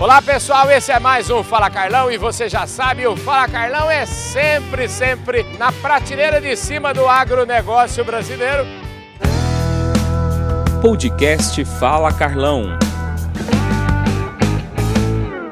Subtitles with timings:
[0.00, 3.90] Olá pessoal, esse é mais um Fala Carlão e você já sabe, o Fala Carlão
[3.90, 8.64] é sempre, sempre na prateleira de cima do agronegócio brasileiro.
[10.80, 12.78] Podcast Fala Carlão.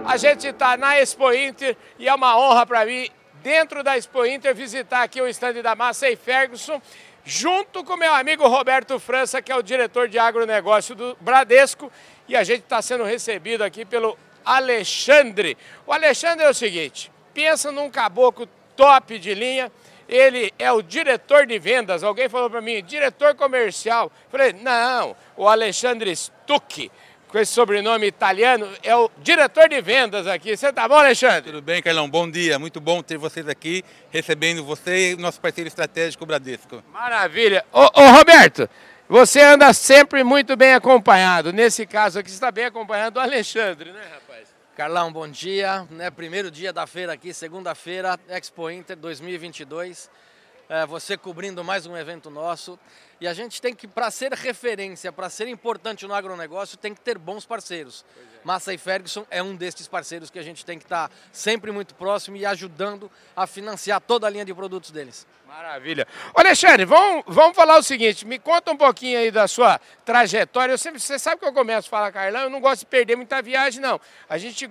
[0.07, 3.09] A gente está na Expo Inter e é uma honra para mim,
[3.43, 6.81] dentro da Expo Inter, visitar aqui o estande da Massey Ferguson,
[7.25, 11.91] junto com meu amigo Roberto França, que é o diretor de agronegócio do Bradesco,
[12.29, 14.17] e a gente está sendo recebido aqui pelo
[14.47, 15.59] Alexandre.
[15.85, 19.71] O Alexandre é o seguinte, pensa num caboclo top de linha,
[20.09, 22.04] ele é o diretor de vendas.
[22.04, 24.11] Alguém falou para mim, diretor comercial.
[24.31, 26.90] Falei, não, o Alexandre Stucchi,
[27.29, 30.57] com esse sobrenome italiano, é o diretor de vendas aqui.
[30.57, 31.51] Você tá bom, Alexandre?
[31.51, 32.09] Tudo bem, Carlão?
[32.09, 32.56] Bom dia.
[32.59, 36.83] Muito bom ter vocês aqui, recebendo você e nosso parceiro estratégico Bradesco.
[36.92, 37.65] Maravilha.
[37.73, 38.70] Ô, ô Roberto,
[39.09, 41.53] você anda sempre muito bem acompanhado.
[41.53, 44.25] Nesse caso aqui, você está bem acompanhado do Alexandre, né, rapaz?
[44.77, 45.89] Carlão, bom dia.
[45.91, 50.11] Né, primeiro dia da feira aqui, segunda-feira, Expo Inter 2022.
[50.69, 52.77] É, você cobrindo mais um evento nosso.
[53.20, 57.00] E a gente tem que, para ser referência, para ser importante no agronegócio, tem que
[57.00, 58.05] ter bons parceiros.
[58.17, 58.20] É.
[58.45, 61.70] Massa e Ferguson é um desses parceiros que a gente tem que estar tá sempre
[61.70, 65.25] muito próximo e ajudando a financiar toda a linha de produtos deles.
[65.47, 66.06] Maravilha.
[66.34, 70.73] Alexandre, vamos, vamos falar o seguinte, me conta um pouquinho aí da sua trajetória.
[70.73, 73.14] Eu sempre, você sabe que eu começo a falar, Carlão, eu não gosto de perder
[73.14, 74.01] muita viagem, não.
[74.28, 74.69] A gente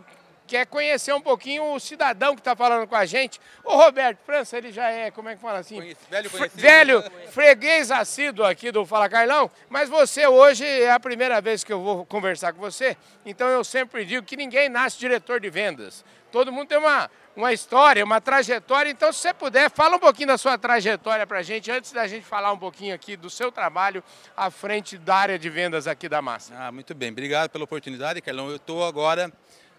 [0.47, 3.39] quer conhecer um pouquinho o cidadão que está falando com a gente.
[3.63, 5.95] O Roberto França, ele já é, como é que fala assim?
[6.09, 6.61] Velho conhecido.
[6.61, 11.73] Velho, freguês assíduo aqui do Fala Carlão, mas você hoje é a primeira vez que
[11.73, 16.03] eu vou conversar com você, então eu sempre digo que ninguém nasce diretor de vendas.
[16.31, 20.27] Todo mundo tem uma, uma história, uma trajetória, então se você puder, fala um pouquinho
[20.27, 23.51] da sua trajetória para a gente, antes da gente falar um pouquinho aqui do seu
[23.51, 24.03] trabalho
[24.35, 26.53] à frente da área de vendas aqui da Massa.
[26.57, 28.49] Ah, muito bem, obrigado pela oportunidade, Carlão.
[28.49, 29.31] Eu estou agora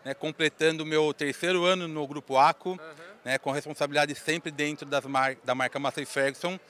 [0.07, 2.79] né, completando o meu terceiro ano no Grupo ACO, uhum.
[3.25, 6.61] né, com responsabilidade sempre dentro mar da marca Massey Ferguson.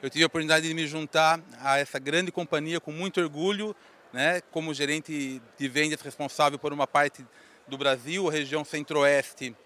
[0.00, 3.74] Eu tive a oportunidade de me juntar a essa grande companhia com muito orgulho,
[4.12, 7.26] né, como gerente de vendas responsável por uma parte
[7.66, 9.56] do Brasil, região centro-oeste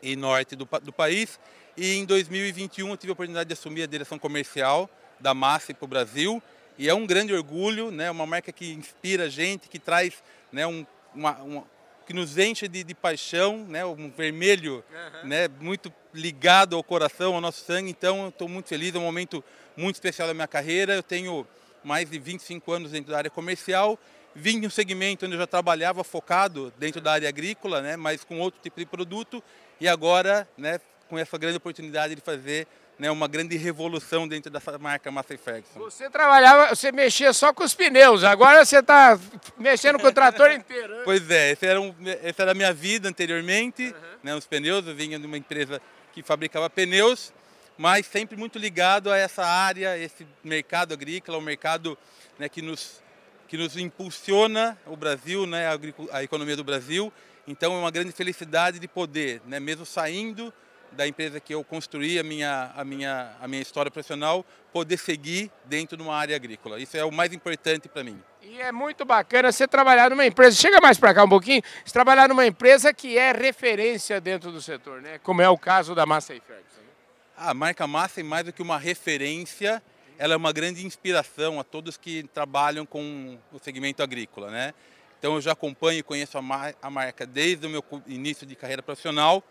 [0.00, 1.40] e norte do, do, país.
[1.76, 4.88] E em 2021 eu tive a oportunidade de assumir a direção comercial
[5.18, 6.40] da Massey para o Brasil.
[6.78, 10.22] E é um grande orgulho, né, uma marca que inspira a gente, que traz
[10.52, 11.64] né, um, uma, uma
[12.02, 13.84] que nos enche de, de paixão, né?
[13.84, 15.28] um vermelho uhum.
[15.28, 15.48] né?
[15.60, 17.90] muito ligado ao coração, ao nosso sangue.
[17.90, 19.42] Então, estou muito feliz, é um momento
[19.76, 20.94] muito especial da minha carreira.
[20.94, 21.46] Eu tenho
[21.82, 23.98] mais de 25 anos dentro da área comercial.
[24.34, 27.96] Vim de um segmento onde eu já trabalhava focado dentro da área agrícola, né?
[27.96, 29.42] mas com outro tipo de produto.
[29.80, 32.66] E agora, né, com essa grande oportunidade de fazer
[32.98, 35.78] né, uma grande revolução dentro dessa marca Massey Ferguson.
[35.78, 39.18] Você trabalhava, você mexia só com os pneus, agora você está
[39.58, 40.98] mexendo com o trator inteiro.
[40.98, 41.02] Né?
[41.04, 44.18] Pois é, essa era, um, essa era a minha vida anteriormente, uhum.
[44.22, 45.80] né, os pneus, eu vinha de uma empresa
[46.12, 47.32] que fabricava pneus,
[47.76, 51.98] mas sempre muito ligado a essa área, esse mercado agrícola, o um mercado
[52.38, 53.02] né, que, nos,
[53.48, 57.12] que nos impulsiona o Brasil, né, a, a economia do Brasil.
[57.48, 60.52] Então é uma grande felicidade de poder, né, mesmo saindo
[60.96, 65.50] da empresa que eu construí a minha, a minha, a minha história profissional, poder seguir
[65.64, 66.80] dentro de uma área agrícola.
[66.80, 68.22] Isso é o mais importante para mim.
[68.42, 71.92] E é muito bacana você trabalhar numa empresa, chega mais para cá um pouquinho, você
[71.92, 75.18] trabalhar numa empresa que é referência dentro do setor, né?
[75.18, 76.80] como é o caso da Massa Ferguson.
[76.80, 76.88] Né?
[77.36, 79.82] A marca Massa é mais do que uma referência,
[80.18, 84.50] ela é uma grande inspiração a todos que trabalham com o segmento agrícola.
[84.50, 84.74] Né?
[85.18, 89.42] Então eu já acompanho e conheço a, marca desde o meu início de carreira profissional,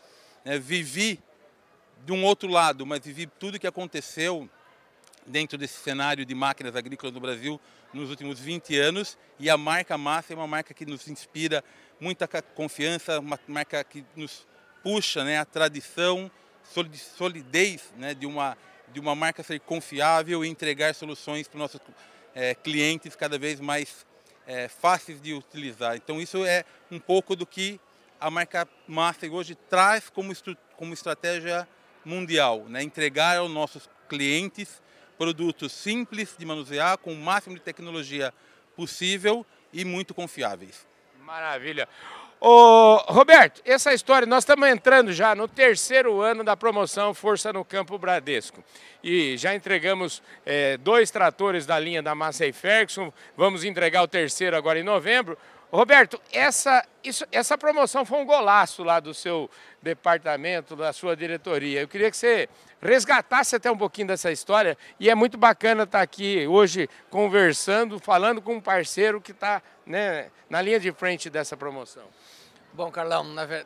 [0.43, 0.59] né?
[0.59, 1.19] vivi
[2.05, 4.49] de um outro lado, mas vivi tudo o que aconteceu
[5.25, 7.59] dentro desse cenário de máquinas agrícolas no Brasil
[7.93, 11.63] nos últimos 20 anos e a marca Massa é uma marca que nos inspira
[11.99, 14.47] muita confiança, uma marca que nos
[14.83, 16.31] puxa né, a tradição,
[17.17, 18.57] solidez né, de, uma,
[18.91, 21.81] de uma marca ser confiável e entregar soluções para os nossos
[22.33, 24.05] é, clientes cada vez mais
[24.47, 25.95] é, fáceis de utilizar.
[25.95, 27.79] Então isso é um pouco do que
[28.19, 30.33] a marca Massa hoje traz como,
[30.75, 31.67] como estratégia
[32.05, 32.83] mundial, né?
[32.83, 34.81] entregar aos nossos clientes
[35.17, 38.33] produtos simples de manusear, com o máximo de tecnologia
[38.75, 40.87] possível e muito confiáveis.
[41.23, 41.87] Maravilha.
[42.43, 47.63] Ô, Roberto, essa história, nós estamos entrando já no terceiro ano da promoção Força no
[47.63, 48.63] Campo Bradesco.
[49.03, 54.57] E já entregamos é, dois tratores da linha da Massey Ferguson, vamos entregar o terceiro
[54.57, 55.37] agora em novembro.
[55.71, 59.49] Roberto, essa, isso, essa promoção foi um golaço lá do seu
[59.81, 61.79] departamento, da sua diretoria.
[61.79, 62.49] Eu queria que você
[62.81, 68.41] resgatasse até um pouquinho dessa história e é muito bacana estar aqui hoje conversando, falando
[68.41, 72.03] com um parceiro que está né, na linha de frente dessa promoção.
[72.73, 73.25] Bom, Carlão,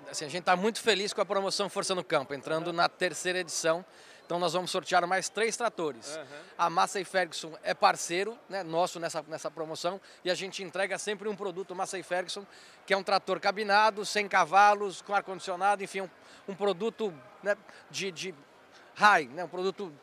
[0.10, 3.40] assim, a gente está muito feliz com a promoção Força no Campo, entrando na terceira
[3.40, 3.84] edição.
[4.26, 6.16] Então nós vamos sortear mais três tratores.
[6.16, 6.24] Uhum.
[6.58, 11.30] A Massey Ferguson é parceiro né, nosso nessa, nessa promoção e a gente entrega sempre
[11.30, 12.46] um produto Massey Ferguson,
[12.88, 16.10] que é um trator cabinado, sem cavalos, com ar-condicionado, enfim, um,
[16.48, 17.14] um produto
[17.44, 17.56] né,
[17.92, 18.36] de, de
[18.96, 19.94] high, né, um produto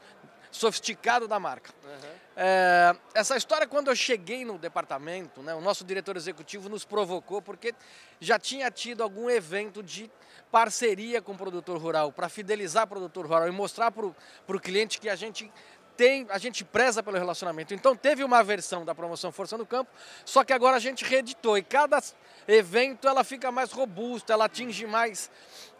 [0.52, 1.72] sofisticado da marca.
[1.82, 2.10] Uhum.
[2.36, 7.42] É, essa história, quando eu cheguei no departamento, né, o nosso diretor executivo nos provocou
[7.42, 7.74] porque
[8.20, 10.08] já tinha tido algum evento de
[10.52, 15.00] parceria com o produtor rural, para fidelizar o produtor rural e mostrar para o cliente
[15.00, 15.50] que a gente
[15.96, 17.72] tem, a gente preza pelo relacionamento.
[17.72, 19.90] Então teve uma versão da promoção Força no Campo,
[20.26, 21.98] só que agora a gente reeditou e cada
[22.46, 25.30] evento ela fica mais robusta, ela atinge mais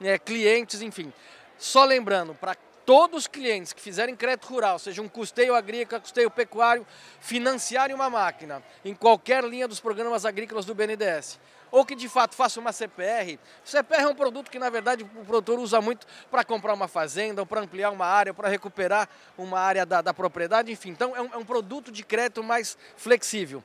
[0.01, 1.13] é, clientes, enfim.
[1.59, 6.31] Só lembrando, para todos os clientes que fizerem crédito rural, seja um custeio agrícola, custeio
[6.31, 6.87] pecuário,
[7.21, 11.39] financiarem uma máquina em qualquer linha dos programas agrícolas do BNDES,
[11.73, 13.39] ou que de fato faça uma CPR.
[13.65, 17.43] CPR é um produto que na verdade o produtor usa muito para comprar uma fazenda,
[17.43, 20.91] ou para ampliar uma área, para recuperar uma área da, da propriedade, enfim.
[20.91, 23.65] Então é um, é um produto de crédito mais flexível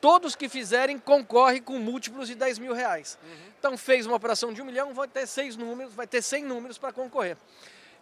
[0.00, 3.18] todos que fizerem concorrem com múltiplos de 10 mil reais.
[3.22, 3.52] Uhum.
[3.58, 6.78] Então fez uma operação de um milhão, vai ter seis números, vai ter 100 números
[6.78, 7.36] para concorrer.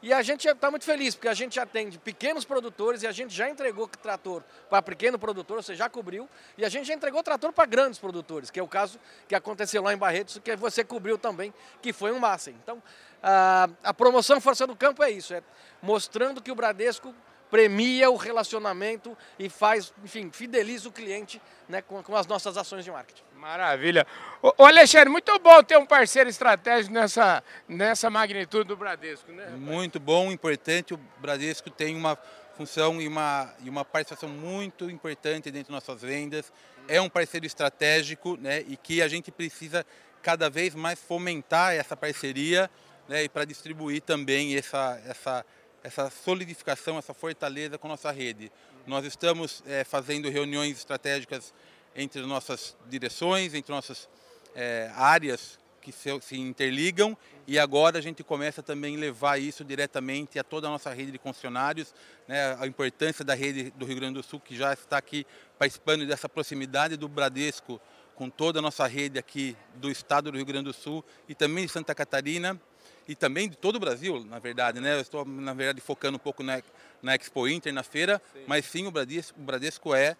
[0.00, 3.34] E a gente está muito feliz, porque a gente atende pequenos produtores e a gente
[3.34, 7.52] já entregou trator para pequeno produtor, você já cobriu, e a gente já entregou trator
[7.52, 11.18] para grandes produtores, que é o caso que aconteceu lá em Barretos, que você cobriu
[11.18, 11.52] também,
[11.82, 12.50] que foi um massa.
[12.50, 12.80] Então,
[13.20, 15.42] a, a promoção Força do Campo é isso, é
[15.82, 17.12] mostrando que o Bradesco
[17.50, 22.84] premia o relacionamento e faz, enfim, fideliza o cliente né, com, com as nossas ações
[22.84, 23.22] de marketing.
[23.36, 24.06] Maravilha.
[24.42, 29.44] Ô, Alexandre, muito bom ter um parceiro estratégico nessa, nessa magnitude do Bradesco, né?
[29.44, 29.60] Rapaz?
[29.60, 30.94] Muito bom, importante.
[30.94, 32.18] O Bradesco tem uma
[32.56, 36.52] função e uma, e uma participação muito importante dentro das nossas vendas.
[36.88, 39.86] É um parceiro estratégico né, e que a gente precisa
[40.22, 42.68] cada vez mais fomentar essa parceria
[43.08, 45.46] né, e para distribuir também essa, essa,
[45.88, 48.52] essa solidificação, essa fortaleza com nossa rede.
[48.86, 51.52] Nós estamos é, fazendo reuniões estratégicas
[51.96, 54.06] entre nossas direções, entre nossas
[54.54, 59.64] é, áreas que se, se, interligam e agora a gente começa também a levar isso
[59.64, 61.94] diretamente a toda a nossa rede de concessionários,
[62.26, 65.26] né, a importância da rede do Rio Grande do Sul que já está aqui
[65.58, 67.80] participando dessa proximidade do Bradesco
[68.14, 71.64] com toda a nossa rede aqui do estado do Rio Grande do Sul e também
[71.64, 72.60] de Santa Catarina
[73.08, 74.94] e também de todo o Brasil, na verdade, né?
[74.94, 76.62] Eu estou, na verdade, focando um pouco na,
[77.02, 78.44] na Expo Inter, na feira, sim.
[78.46, 80.14] mas sim, o Bradesco, o Bradesco é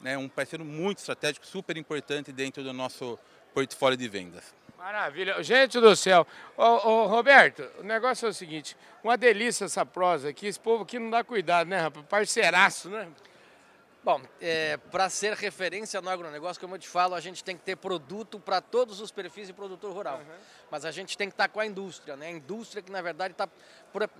[0.00, 3.18] né, um parceiro muito estratégico, super importante dentro do nosso
[3.52, 4.54] portfólio de vendas.
[4.78, 5.40] Maravilha.
[5.42, 6.26] Gente do céu.
[6.56, 10.82] Ô, ô, Roberto, o negócio é o seguinte, uma delícia essa prosa aqui, esse povo
[10.82, 12.04] aqui não dá cuidado, né, rapaz?
[12.06, 13.06] Parceiraço, né?
[14.04, 17.62] Bom, é, para ser referência no agronegócio, como eu te falo, a gente tem que
[17.62, 20.18] ter produto para todos os perfis de produtor rural.
[20.18, 20.34] Uhum.
[20.68, 22.26] Mas a gente tem que estar tá com a indústria, né?
[22.26, 23.48] A indústria que, na verdade, está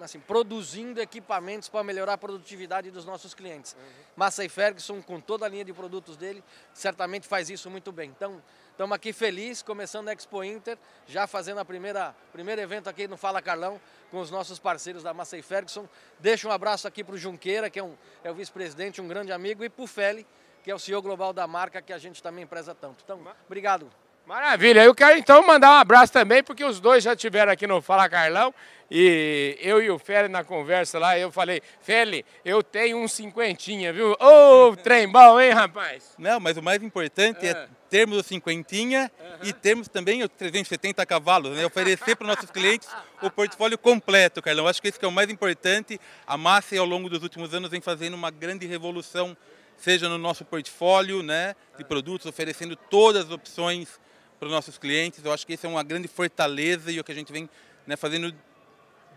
[0.01, 3.73] assim, produzindo equipamentos para melhorar a produtividade dos nossos clientes.
[3.73, 3.93] Uhum.
[4.15, 8.11] Massa e Ferguson, com toda a linha de produtos dele, certamente faz isso muito bem.
[8.11, 8.41] Então,
[8.83, 10.77] Estamos aqui felizes, começando a Expo Inter,
[11.07, 13.81] já fazendo a primeira primeiro evento aqui no Fala Carlão
[14.11, 15.89] com os nossos parceiros da Massey Ferguson.
[16.19, 17.95] Deixo um abraço aqui para o Junqueira, que é, um,
[18.25, 20.27] é o vice-presidente, um grande amigo, e para o Feli,
[20.65, 23.05] que é o CEO global da marca, que a gente também preza tanto.
[23.05, 23.89] Então, obrigado.
[24.27, 24.85] Maravilha.
[24.85, 28.09] Eu quero então mandar um abraço também, porque os dois já estiveram aqui no Fala
[28.09, 28.55] Carlão.
[28.95, 33.91] E eu e o Feli na conversa lá, eu falei, Feli, eu tenho um cinquentinha,
[33.91, 34.13] viu?
[34.21, 36.13] Ô, oh, trem bom, hein, rapaz?
[36.19, 39.49] Não, mas o mais importante é, é termos o cinquentinha uhum.
[39.49, 41.65] e termos também os 370 cavalos, né?
[41.65, 42.87] Oferecer para os nossos clientes
[43.23, 44.69] o portfólio completo, Carlão.
[44.69, 45.99] Acho que esse que é o mais importante.
[46.27, 49.35] A Massa, ao longo dos últimos anos, vem fazendo uma grande revolução,
[49.75, 53.99] seja no nosso portfólio né, de produtos, oferecendo todas as opções
[54.43, 55.25] para os nossos clientes.
[55.25, 57.49] Eu acho que esse é uma grande fortaleza e o que a gente vem
[57.87, 58.35] né, fazendo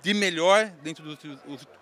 [0.03, 1.17] de melhor dentro dos,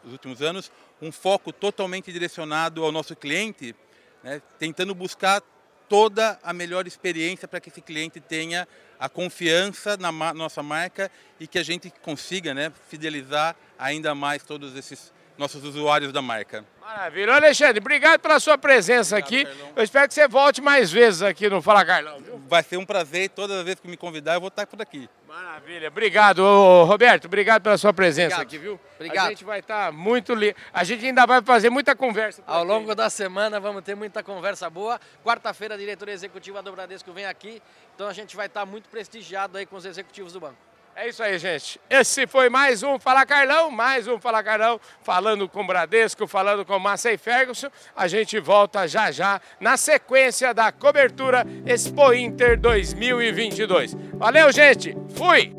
[0.06, 0.72] últimos anos,
[1.02, 3.76] um foco totalmente direcionado ao nosso cliente,
[4.24, 5.44] né, tentando buscar
[5.90, 8.66] toda a melhor experiência para que esse cliente tenha
[8.98, 14.74] a confiança na nossa marca e que a gente consiga né, fidelizar ainda mais todos
[14.74, 16.66] esses nossos usuários da marca.
[16.80, 17.34] Maravilha.
[17.34, 19.46] Alexandre, obrigado pela sua presença obrigado, aqui.
[19.46, 19.74] Carlão.
[19.76, 22.20] Eu espero que você volte mais vezes aqui no Fala Carlão.
[22.20, 22.42] Viu?
[22.48, 23.30] Vai ser um prazer.
[23.30, 25.10] Todas as vezes que me convidar, eu vou estar por aqui.
[25.28, 25.88] Maravilha.
[25.88, 26.44] Obrigado,
[26.86, 27.26] Roberto.
[27.26, 28.48] Obrigado pela sua presença obrigado.
[28.48, 28.80] aqui, viu?
[28.96, 29.26] Obrigado.
[29.26, 30.36] A gente vai estar muito...
[30.36, 30.56] Li...
[30.72, 32.44] A gente ainda vai fazer muita conversa.
[32.46, 32.68] Ao aqui.
[32.68, 35.00] longo da semana vamos ter muita conversa boa.
[35.24, 37.62] Quarta-feira a diretoria executiva do Bradesco vem aqui.
[37.96, 40.58] Então a gente vai estar muito prestigiado aí com os executivos do banco.
[40.96, 41.82] É isso aí, gente.
[41.90, 46.78] Esse foi mais um Fala Carlão, mais um Fala Carlão, falando com Bradesco, falando com
[46.78, 47.68] Massey Ferguson.
[47.96, 53.96] A gente volta já já na sequência da cobertura Expo Inter 2022.
[54.14, 54.96] Valeu, gente.
[55.16, 55.54] Fui!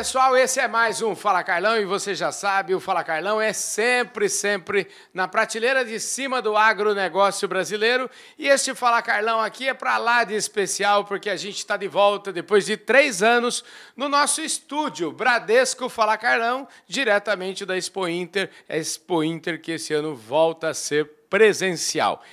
[0.00, 3.52] Pessoal, esse é mais um Fala Carlão e você já sabe, o Fala Carlão é
[3.52, 9.74] sempre, sempre na prateleira de cima do agronegócio brasileiro e este Fala Carlão aqui é
[9.74, 13.62] para lá de especial porque a gente está de volta depois de três anos
[13.94, 19.92] no nosso estúdio Bradesco Fala Carlão, diretamente da Expo Inter, a Expo Inter que esse
[19.92, 22.24] ano volta a ser presencial.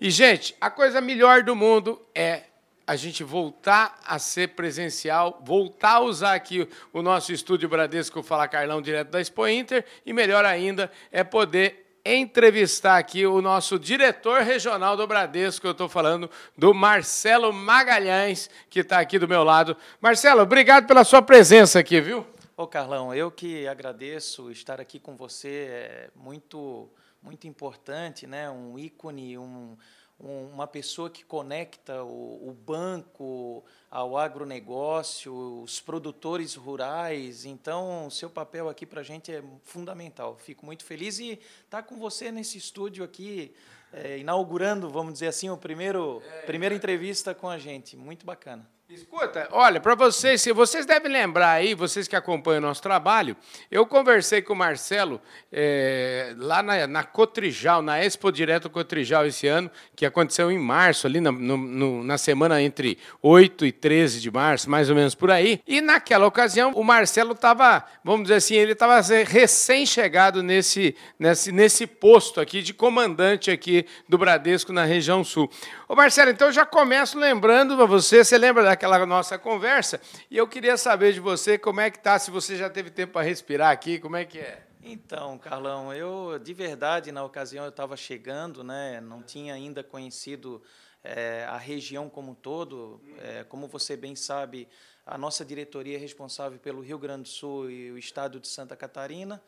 [0.00, 2.44] E gente, a coisa melhor do mundo é
[2.86, 8.46] a gente voltar a ser presencial, voltar a usar aqui o nosso estúdio Bradesco Fala
[8.46, 14.42] Carlão direto da Expo Inter e melhor ainda é poder entrevistar aqui o nosso diretor
[14.42, 19.76] regional do Bradesco, eu estou falando do Marcelo Magalhães, que está aqui do meu lado.
[20.00, 22.24] Marcelo, obrigado pela sua presença aqui, viu?
[22.56, 26.88] Ô Carlão, eu que agradeço estar aqui com você, é muito,
[27.20, 28.48] muito importante, né?
[28.48, 29.76] um ícone, um,
[30.18, 37.44] uma pessoa que conecta o, o, banco ao agronegócio, os produtores rurais.
[37.44, 40.36] Então, seu papel aqui para a gente é fundamental.
[40.36, 41.32] Fico muito feliz e
[41.64, 43.54] estar tá com você nesse estúdio aqui,
[43.92, 47.96] é, inaugurando, vamos dizer assim, o primeiro é, primeira entrevista com a gente.
[47.96, 48.68] Muito bacana.
[48.88, 53.36] Escuta, olha, para vocês, se vocês devem lembrar aí, vocês que acompanham o nosso trabalho,
[53.68, 59.48] eu conversei com o Marcelo é, lá na, na Cotrijal, na Expo Direto Cotrijal esse
[59.48, 64.30] ano, que aconteceu em março, ali na, no, na semana entre 8 e 13 de
[64.30, 65.60] março, mais ou menos por aí.
[65.66, 71.86] E naquela ocasião, o Marcelo estava, vamos dizer assim, ele estava recém-chegado nesse, nesse, nesse
[71.86, 75.50] posto aqui de comandante aqui do Bradesco na região sul.
[75.88, 80.36] Ô Marcelo, então eu já começo lembrando para você, você lembra daquela nossa conversa, e
[80.36, 83.22] eu queria saber de você como é que tá, se você já teve tempo para
[83.22, 84.66] respirar aqui, como é que é?
[84.88, 89.00] Então, Carlão, eu de verdade na ocasião eu estava chegando, né?
[89.00, 90.62] Não tinha ainda conhecido
[91.06, 93.00] é, a região como um todo.
[93.18, 94.68] É, como você bem sabe,
[95.04, 98.74] a nossa diretoria é responsável pelo Rio Grande do Sul e o Estado de Santa
[98.76, 99.42] Catarina.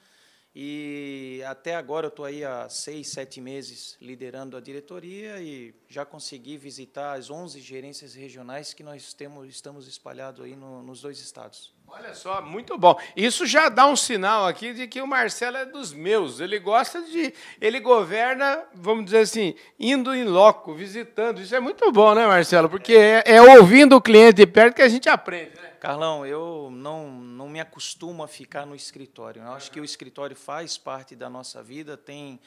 [0.54, 6.04] E até agora eu estou aí há seis, sete meses liderando a diretoria e já
[6.04, 11.20] consegui visitar as 11 gerências regionais que nós temos, estamos espalhados aí no, nos dois
[11.20, 11.77] estados.
[11.90, 12.98] Olha só, muito bom.
[13.16, 16.38] Isso já dá um sinal aqui de que o Marcelo é dos meus.
[16.38, 17.32] Ele gosta de.
[17.60, 21.40] Ele governa, vamos dizer assim, indo em loco, visitando.
[21.40, 22.68] Isso é muito bom, né, Marcelo?
[22.68, 25.56] Porque é, é ouvindo o cliente de perto que a gente aprende.
[25.60, 25.70] Né?
[25.80, 29.42] Carlão, eu não, não me acostumo a ficar no escritório.
[29.42, 32.38] Eu acho que o escritório faz parte da nossa vida, tem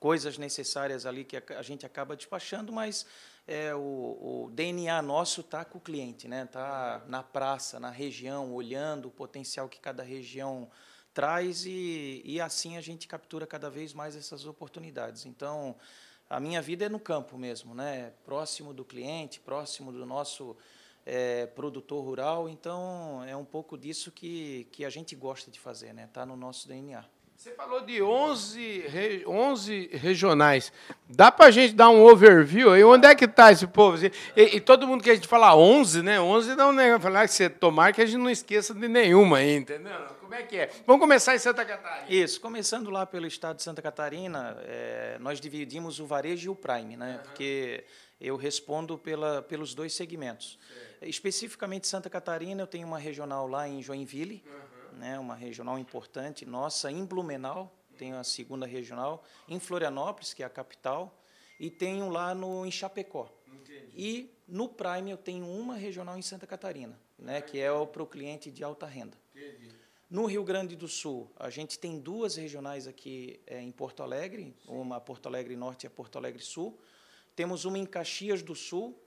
[0.00, 3.06] coisas necessárias ali que a gente acaba despachando, mas
[3.48, 6.44] é, o, o, DNA nosso está com o cliente, né?
[6.44, 10.70] Está na praça, na região, olhando o potencial que cada região
[11.14, 15.24] traz e, e assim a gente captura cada vez mais essas oportunidades.
[15.24, 15.74] Então,
[16.28, 18.12] a minha vida é no campo mesmo, né?
[18.22, 20.54] Próximo do cliente, próximo do nosso
[21.06, 25.94] é, produtor rural, então é um pouco disso que, que a gente gosta de fazer,
[25.94, 26.04] né?
[26.04, 27.02] Está no nosso DNA.
[27.38, 30.72] Você falou de 11, 11 regionais.
[31.08, 32.82] Dá para a gente dar um overview aí?
[32.82, 33.96] Onde é que está esse povo?
[34.04, 36.20] E, e, todo mundo que a gente fala 11, né?
[36.20, 36.98] 11 não né?
[36.98, 39.94] falar que você tomar que a gente não esqueça de nenhuma aí, entendeu?
[40.20, 40.70] Como é que é?
[40.84, 42.12] Vamos começar em Santa Catarina.
[42.12, 46.56] Isso, começando lá pelo estado de Santa Catarina, é, nós dividimos o varejo e o
[46.56, 47.18] prime, né?
[47.18, 47.22] Uhum.
[47.22, 47.84] Porque
[48.20, 50.58] eu respondo pela, pelos dois segmentos.
[51.00, 54.77] Especificamente Santa Catarina, eu tenho uma regional lá em Joinville, uhum.
[54.92, 60.46] Né, uma regional importante nossa, em Blumenau, tenho a segunda regional, em Florianópolis, que é
[60.46, 61.22] a capital,
[61.58, 63.28] e tenho lá no, em Chapecó.
[63.46, 63.90] Entendi.
[63.96, 68.06] E no Prime eu tenho uma regional em Santa Catarina, né, que é para o
[68.06, 69.16] cliente de alta renda.
[69.34, 69.78] Entendi.
[70.10, 74.56] No Rio Grande do Sul, a gente tem duas regionais aqui é, em Porto Alegre,
[74.64, 74.72] Sim.
[74.72, 76.78] uma Porto Alegre Norte e a Porto Alegre Sul.
[77.36, 78.98] Temos uma em Caxias do Sul,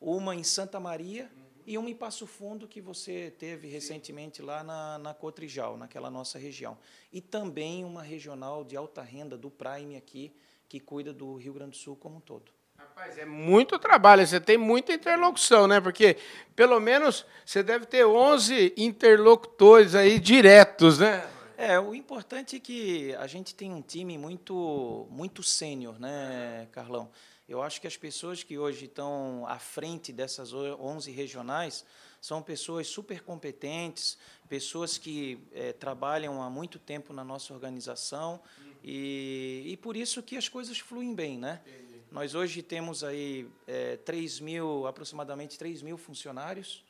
[0.00, 1.30] uma em Santa Maria.
[1.68, 6.38] E uma em Passo Fundo, que você teve recentemente lá na, na Cotrijal, naquela nossa
[6.38, 6.78] região.
[7.12, 10.34] E também uma regional de alta renda do Prime aqui,
[10.66, 12.50] que cuida do Rio Grande do Sul como um todo.
[12.74, 15.78] Rapaz, é muito trabalho, você tem muita interlocução, né?
[15.78, 16.16] Porque
[16.56, 21.28] pelo menos você deve ter 11 interlocutores aí diretos, né?
[21.58, 27.10] É, o importante é que a gente tem um time muito muito sênior, né, Carlão?
[27.48, 31.84] Eu acho que as pessoas que hoje estão à frente dessas 11 regionais
[32.20, 38.72] são pessoas super competentes, pessoas que é, trabalham há muito tempo na nossa organização uhum.
[38.84, 41.62] e, e por isso que as coisas fluem bem, né?
[42.10, 46.84] Nós hoje temos aí é, 3 mil, aproximadamente 3 mil funcionários,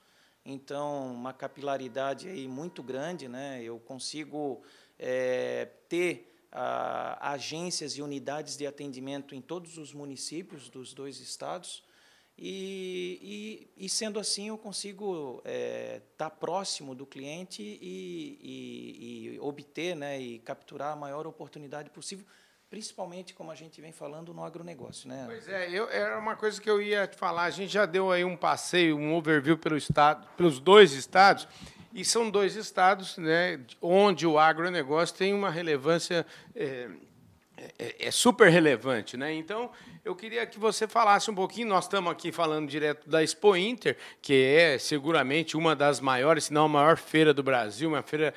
[0.44, 3.62] então uma capilaridade aí muito grande, né?
[3.62, 4.62] Eu consigo
[4.98, 11.82] é, ter a, agências e unidades de atendimento em todos os municípios dos dois estados.
[12.40, 19.40] E, e, e sendo assim, eu consigo estar é, tá próximo do cliente e, e
[19.40, 22.24] obter né, e capturar a maior oportunidade possível,
[22.70, 25.08] principalmente, como a gente vem falando, no agronegócio.
[25.08, 25.24] Né?
[25.26, 27.42] Pois é, eu, era uma coisa que eu ia te falar.
[27.42, 31.48] A gente já deu aí um passeio, um overview pelo estado, pelos dois estados,
[31.92, 36.88] e são dois estados né, onde o agronegócio tem uma relevância é,
[37.78, 39.16] é, é, super relevante.
[39.16, 39.34] Né?
[39.34, 39.70] Então,
[40.04, 41.68] eu queria que você falasse um pouquinho.
[41.68, 46.52] Nós estamos aqui falando direto da Expo Inter, que é seguramente uma das maiores, se
[46.52, 48.32] não a maior feira do Brasil, uma feira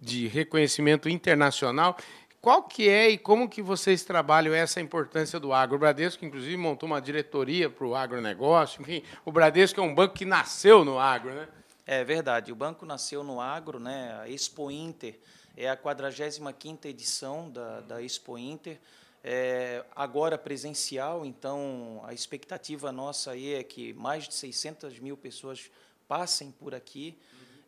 [0.00, 1.96] de reconhecimento internacional.
[2.40, 5.76] Qual que é e como que vocês trabalham essa importância do agro?
[5.76, 8.82] O Bradesco, inclusive, montou uma diretoria para o agronegócio.
[8.82, 11.48] Enfim, o Bradesco é um banco que nasceu no agro, né?
[11.84, 12.52] É verdade.
[12.52, 14.16] O banco nasceu no agro, né?
[14.20, 15.18] A Expo Inter
[15.56, 18.78] é a 45ª edição da, da Expo Inter.
[19.24, 25.70] É, agora presencial, então a expectativa nossa aí é que mais de 600 mil pessoas
[26.06, 27.18] passem por aqui.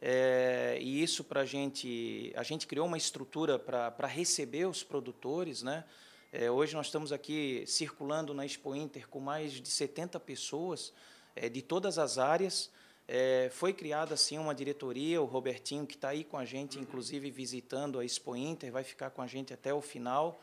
[0.00, 5.62] É, e isso para a gente, a gente criou uma estrutura para receber os produtores,
[5.62, 5.84] né?
[6.32, 10.92] É, hoje nós estamos aqui circulando na Expo Inter com mais de 70 pessoas
[11.34, 12.70] é, de todas as áreas.
[13.06, 17.30] É, foi criada assim uma diretoria, o Robertinho que está aí com a gente, inclusive
[17.30, 20.40] visitando a Expo Inter, vai ficar com a gente até o final.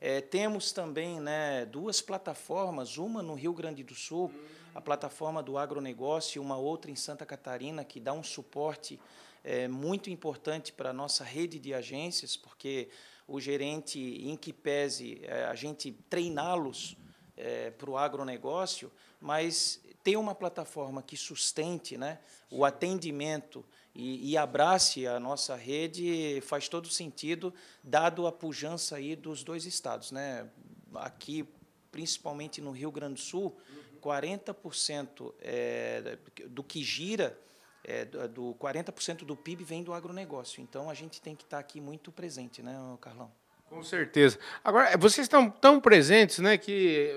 [0.00, 4.32] É, temos também né, duas plataformas, uma no Rio Grande do Sul,
[4.74, 8.98] a plataforma do agronegócio, e uma outra em Santa Catarina, que dá um suporte
[9.44, 12.88] é, muito importante para a nossa rede de agências, porque
[13.28, 16.96] o gerente, em que pese é, a gente treiná-los
[17.36, 18.90] é, para o agronegócio,
[19.20, 22.18] mas ter uma plataforma que sustente né,
[22.50, 23.64] o atendimento
[23.94, 27.52] e, e, abrace a nossa rede faz todo sentido,
[27.82, 30.12] dado a pujança aí dos dois estados.
[30.12, 30.48] Né?
[30.94, 31.46] Aqui,
[31.90, 33.56] principalmente no Rio Grande do Sul,
[34.00, 37.38] 40% é, do que gira,
[37.84, 40.62] é, do 40% do PIB vem do agronegócio.
[40.62, 43.30] Então, a gente tem que estar aqui muito presente, né, Carlão?
[43.68, 44.36] Com certeza.
[44.64, 47.12] Agora, vocês estão tão presentes, né, que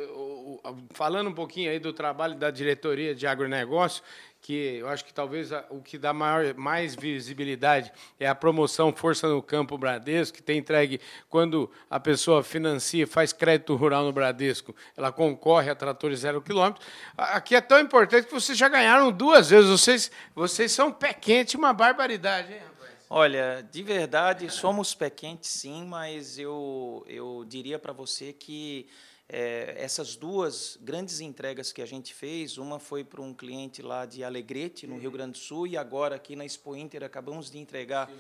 [0.92, 4.04] falando um pouquinho aí do trabalho da diretoria de agronegócio,
[4.42, 9.28] que eu acho que talvez o que dá maior, mais visibilidade é a promoção Força
[9.28, 14.76] no Campo Bradesco, que tem entregue quando a pessoa financia, faz crédito rural no Bradesco,
[14.98, 16.86] ela concorre a tratores zero quilômetro.
[17.18, 19.70] Aqui é tão importante que vocês já ganharam duas vezes.
[19.70, 22.74] Vocês, vocês são pé quente, uma barbaridade, hein?
[23.10, 28.88] Olha, de verdade, somos pé quentes, sim, mas eu, eu diria para você que
[29.30, 34.06] é, essas duas grandes entregas que a gente fez, uma foi para um cliente lá
[34.06, 37.58] de Alegrete, no Rio Grande do Sul, e agora aqui na Expo Inter acabamos de
[37.58, 38.12] entregar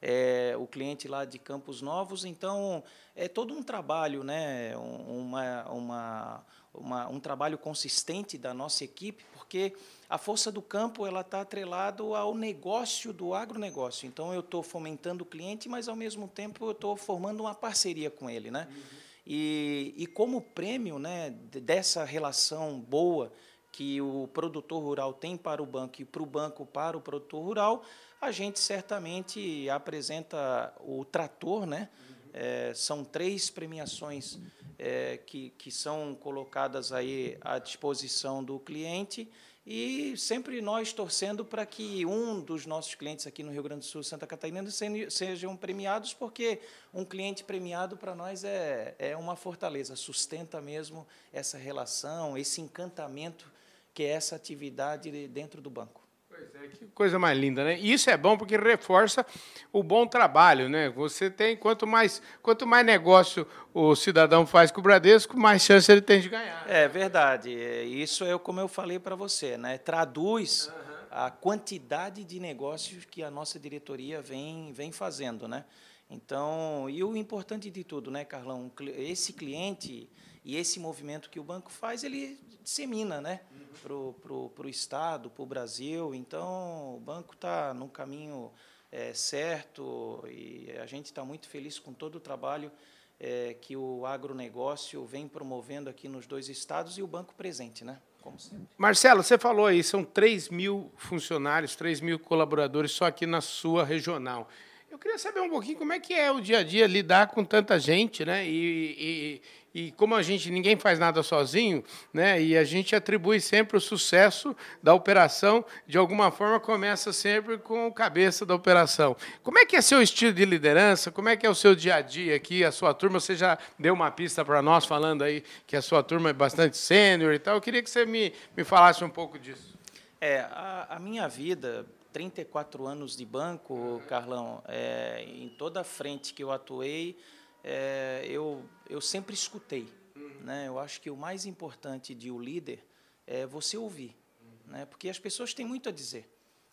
[0.00, 2.24] é, o cliente lá de Campos Novos.
[2.24, 2.82] Então,
[3.14, 4.76] é todo um trabalho, né?
[4.76, 9.74] uma, uma, uma um trabalho consistente da nossa equipe, porque
[10.08, 14.06] a força do campo ela está atrelado ao negócio do agronegócio.
[14.06, 18.10] Então eu estou fomentando o cliente, mas ao mesmo tempo eu estou formando uma parceria
[18.10, 18.68] com ele, né?
[18.70, 18.99] Uhum.
[19.32, 23.32] E, e como prêmio, né, dessa relação boa
[23.70, 27.44] que o produtor rural tem para o banco e para o banco para o produtor
[27.44, 27.84] rural,
[28.20, 31.88] a gente certamente apresenta o trator, né?
[32.32, 34.36] É, são três premiações
[34.76, 39.30] é, que, que são colocadas aí à disposição do cliente
[39.66, 43.86] e sempre nós torcendo para que um dos nossos clientes aqui no Rio Grande do
[43.86, 44.64] Sul, Santa Catarina,
[45.10, 46.60] sejam premiados, porque
[46.94, 53.50] um cliente premiado para nós é, é uma fortaleza, sustenta mesmo essa relação, esse encantamento
[53.92, 55.99] que é essa atividade dentro do banco.
[56.40, 57.78] Pois é, que coisa mais linda, né?
[57.78, 59.26] E isso é bom porque reforça
[59.72, 60.88] o bom trabalho, né?
[60.90, 65.90] Você tem, quanto mais, quanto mais negócio o cidadão faz com o Bradesco, mais chance
[65.90, 66.64] ele tem de ganhar.
[66.68, 67.50] É verdade.
[67.50, 69.76] Isso é como eu falei para você, né?
[69.76, 71.06] Traduz uhum.
[71.10, 75.64] a quantidade de negócios que a nossa diretoria vem, vem fazendo, né?
[76.08, 78.72] Então, e o importante de tudo, né, Carlão?
[78.96, 80.08] Esse cliente
[80.44, 83.40] e esse movimento que o banco faz, ele dissemina, né?
[83.82, 86.14] para o Estado, para o Brasil.
[86.14, 88.50] Então, o banco está no caminho
[88.90, 92.70] é, certo e a gente está muito feliz com todo o trabalho
[93.18, 98.00] é, que o agronegócio vem promovendo aqui nos dois estados e o banco presente, né?
[98.20, 98.66] Como sempre.
[98.76, 103.84] Marcelo, você falou aí, são 3 mil funcionários, 3 mil colaboradores só aqui na sua
[103.84, 104.48] regional.
[104.90, 107.44] Eu queria saber um pouquinho como é que é o dia a dia lidar com
[107.44, 108.46] tanta gente, né?
[108.46, 108.50] E,
[108.98, 109.42] e,
[109.74, 112.42] e, como a gente ninguém faz nada sozinho, né?
[112.42, 117.86] E a gente atribui sempre o sucesso da operação de alguma forma começa sempre com
[117.86, 119.16] o cabeça da operação.
[119.42, 121.12] Como é que é seu estilo de liderança?
[121.12, 122.64] Como é que é o seu dia a dia aqui?
[122.64, 126.02] A sua turma, você já deu uma pista para nós falando aí que a sua
[126.02, 127.54] turma é bastante sênior e tal.
[127.54, 129.78] Eu queria que você me, me falasse um pouco disso.
[130.20, 134.02] É, a, a minha vida 34 anos de banco.
[134.08, 137.16] Carlão, é, em toda a frente que eu atuei,
[137.62, 139.88] é, eu, eu sempre escutei.
[140.16, 140.40] Uhum.
[140.40, 140.68] Né?
[140.68, 142.84] Eu acho que o mais importante de o um líder
[143.26, 144.72] é você ouvir, uhum.
[144.72, 144.86] né?
[144.86, 146.28] porque as pessoas têm muito a dizer.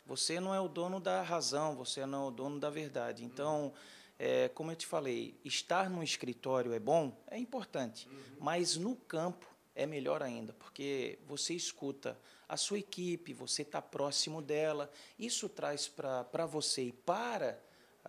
[0.06, 3.26] Você não é o dono da razão, você não é o dono da verdade.
[3.26, 3.74] Então,
[4.18, 8.08] é, como eu te falei, estar no escritório é bom, é importante,
[8.40, 9.46] mas no campo
[9.76, 14.90] é melhor ainda, porque você escuta a sua equipe, você está próximo dela.
[15.20, 17.60] Isso traz para você e para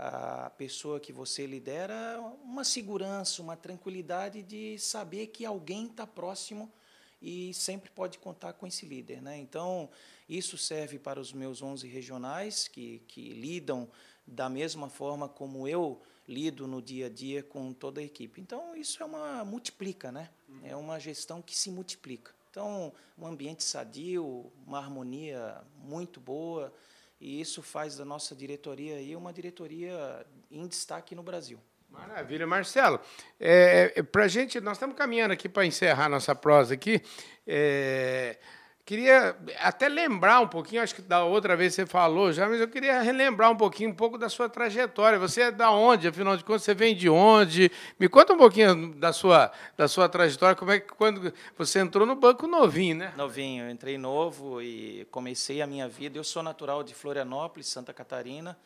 [0.01, 6.73] a pessoa que você lidera uma segurança, uma tranquilidade de saber que alguém está próximo
[7.21, 9.21] e sempre pode contar com esse líder.
[9.21, 9.39] Né?
[9.39, 9.91] Então,
[10.29, 13.91] isso serve para os meus 11 regionais, que, que lidam
[14.25, 18.41] da mesma forma como eu lido no dia a dia com toda a equipe.
[18.41, 20.31] Então, isso é uma multiplica, né?
[20.63, 22.33] É uma gestão que se multiplica.
[22.51, 26.73] Então, um ambiente sadio, uma harmonia muito boa,
[27.21, 31.59] e isso faz da nossa diretoria aí uma diretoria em destaque no Brasil.
[31.91, 33.01] Maravilha, Marcelo.
[33.41, 37.03] É, é para gente, nós estamos caminhando aqui para encerrar nossa prosa aqui.
[37.47, 38.39] É,
[38.89, 42.67] Queria até lembrar um pouquinho, acho que da outra vez você falou já, mas eu
[42.67, 45.19] queria relembrar um pouquinho, um pouco da sua trajetória.
[45.19, 47.71] Você é da onde, afinal de contas, você vem de onde?
[48.01, 52.07] Me conta um pouquinho da sua, da sua trajetória, como é que quando você entrou
[52.07, 53.13] no banco novinho, né?
[53.15, 56.17] Novinho, eu entrei novo e comecei a minha vida.
[56.17, 58.59] Eu sou natural de Florianópolis, Santa Catarina,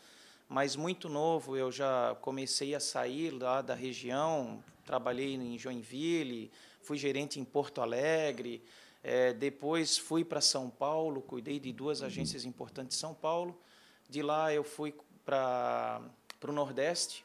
[0.49, 6.49] mas muito novo eu já comecei a sair lá da região, trabalhei em Joinville,
[6.81, 8.63] fui gerente em Porto Alegre,
[9.03, 13.61] é, depois fui para São Paulo, cuidei de duas agências importantes em São Paulo.
[14.09, 16.01] De lá eu fui para
[16.47, 17.25] o Nordeste,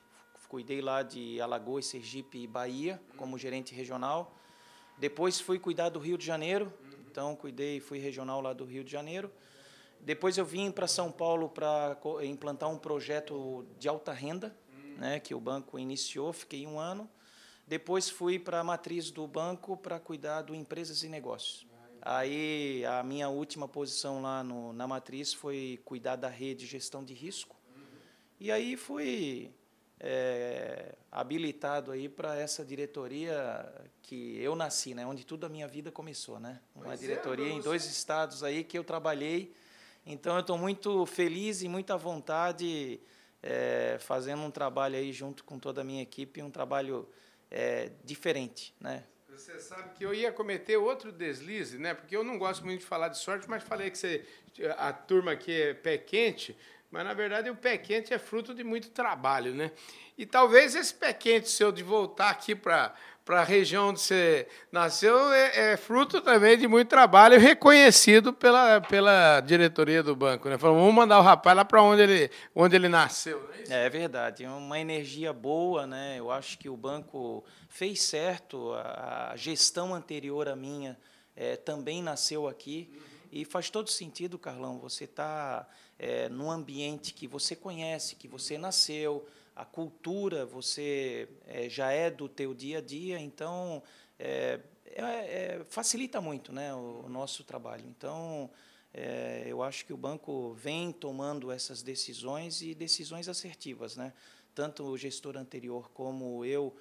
[0.50, 4.36] cuidei lá de Alagoas, Sergipe e Bahia como gerente regional.
[4.98, 6.74] Depois fui cuidar do Rio de Janeiro,
[7.12, 9.32] então cuidei, fui regional lá do Rio de Janeiro.
[10.00, 14.56] Depois eu vim para São Paulo para implantar um projeto de alta renda,
[14.98, 17.10] né, que o banco iniciou, fiquei um ano.
[17.68, 21.67] Depois fui para a matriz do banco para cuidar do empresas e negócios.
[22.02, 27.04] Aí a minha última posição lá no, na matriz foi cuidar da rede de gestão
[27.04, 27.56] de risco.
[28.40, 29.52] E aí fui
[30.00, 35.92] é, habilitado aí para essa diretoria que eu nasci, né, onde tudo a minha vida
[35.92, 36.62] começou, né?
[36.76, 39.54] Uma pois é, diretoria é, em dois estados aí que eu trabalhei.
[40.06, 43.00] Então eu estou muito feliz e muita vontade
[43.42, 47.10] é, fazendo um trabalho aí junto com toda a minha equipe, um trabalho
[47.50, 49.04] é, diferente, né?
[49.38, 51.94] Você sabe que eu ia cometer outro deslize, né?
[51.94, 54.26] Porque eu não gosto muito de falar de sorte, mas falei que você,
[54.80, 56.58] a turma aqui é pé quente,
[56.90, 59.72] mas na verdade o pé quente é fruto de muito trabalho, né?
[60.18, 62.96] E talvez esse pé quente seu de voltar aqui para
[63.28, 68.80] para a região onde você nasceu é, é, fruto também de muito trabalho reconhecido pela,
[68.80, 70.48] pela diretoria do banco.
[70.48, 70.58] Né?
[70.58, 73.50] Falou, vamos mandar o rapaz lá para onde ele, onde ele nasceu.
[73.68, 75.86] É, é, verdade, é uma energia boa.
[75.86, 76.16] Né?
[76.18, 80.98] Eu acho que o banco fez certo, a, a gestão anterior à minha
[81.36, 82.90] é, também nasceu aqui.
[82.94, 83.02] Uhum.
[83.30, 85.68] E faz todo sentido, Carlão, você está
[86.00, 92.12] é, num ambiente que você conhece, que você nasceu, a cultura você é, já é
[92.12, 93.82] do teu dia a dia, então
[94.20, 97.84] é, é, é facilita muito né, o, o nosso trabalho.
[97.88, 98.52] Então,
[98.94, 103.98] é, eu acho que o banco vem tomando essas decisões e decisões assertivas.
[103.98, 104.14] Né?
[104.54, 106.76] Tanto o gestor anterior como eu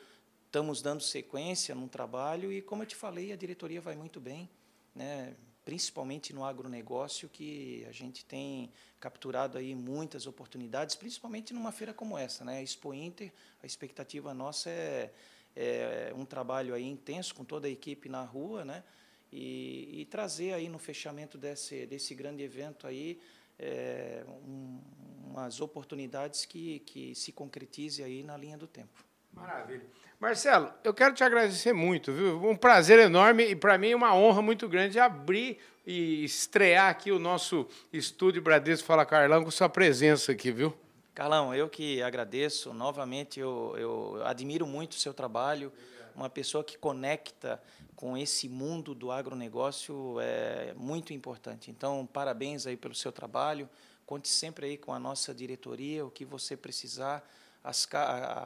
[0.45, 4.51] estamos dando sequência num trabalho e, como eu te falei, a diretoria vai muito bem.
[4.95, 5.35] Né?
[5.67, 12.17] Principalmente no agronegócio, que a gente tem capturado aí muitas oportunidades, principalmente numa feira como
[12.17, 12.63] essa, né?
[12.63, 15.11] Expo Inter, a expectativa nossa é,
[15.57, 18.85] é um trabalho aí intenso com toda a equipe na rua, né?
[19.33, 23.21] E, e trazer aí no fechamento desse, desse grande evento aí
[23.59, 24.81] é, um,
[25.25, 29.06] umas oportunidades que, que se concretize aí na linha do tempo.
[29.37, 29.85] Maravilha.
[30.19, 32.43] Marcelo, eu quero te agradecer muito, viu?
[32.43, 37.19] Um prazer enorme e para mim uma honra muito grande abrir e estrear aqui o
[37.19, 40.75] nosso estúdio Bradesco Fala Carlão com sua presença aqui, viu?
[41.15, 42.73] Carlão, eu que agradeço.
[42.73, 45.71] Novamente, eu, eu admiro muito o seu trabalho.
[46.15, 47.63] Uma pessoa que conecta
[47.95, 51.71] com esse mundo do agronegócio é muito importante.
[51.71, 53.69] Então, parabéns aí pelo seu trabalho
[54.07, 57.29] conte sempre aí com a nossa diretoria, o que você precisar,
[57.67, 57.89] as,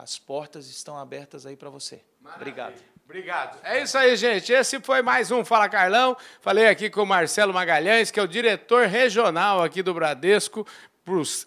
[0.02, 2.02] as portas estão abertas aí para você.
[2.22, 2.40] Maravilha.
[2.40, 2.90] Obrigado.
[3.04, 3.58] Obrigado.
[3.64, 4.50] É isso aí, gente.
[4.50, 6.16] Esse foi mais um Fala Carlão.
[6.40, 10.66] Falei aqui com o Marcelo Magalhães, que é o diretor regional aqui do Bradesco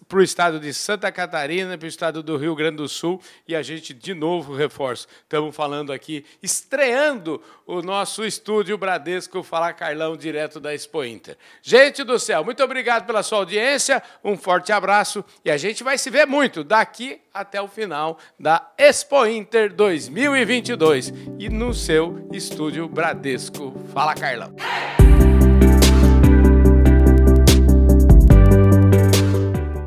[0.08, 3.56] para o estado de Santa Catarina, para o estado do Rio Grande do Sul, e
[3.56, 10.16] a gente, de novo, reforço, estamos falando aqui, estreando o nosso estúdio Bradesco Falar Carlão,
[10.16, 11.36] direto da Expo Inter.
[11.62, 15.96] Gente do céu, muito obrigado pela sua audiência, um forte abraço, e a gente vai
[15.96, 22.88] se ver muito daqui até o final da Expo Inter 2022, e no seu estúdio
[22.88, 24.54] Bradesco Fala Carlão.